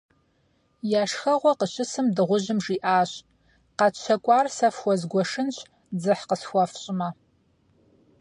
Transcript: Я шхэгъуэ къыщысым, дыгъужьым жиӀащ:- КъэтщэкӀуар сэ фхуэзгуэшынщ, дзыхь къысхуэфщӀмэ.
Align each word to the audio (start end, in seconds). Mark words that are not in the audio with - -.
Я 0.99 1.03
шхэгъуэ 1.11 1.51
къыщысым, 1.59 2.07
дыгъужьым 2.15 2.59
жиӀащ:- 2.65 3.11
КъэтщэкӀуар 3.77 4.45
сэ 4.57 4.67
фхуэзгуэшынщ, 4.73 5.57
дзыхь 5.97 6.23
къысхуэфщӀмэ. 6.29 7.09